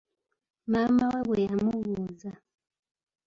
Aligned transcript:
Maama 0.71 1.05
we 1.13 1.19
bwe 1.27 1.37
yamubuuza. 1.47 2.31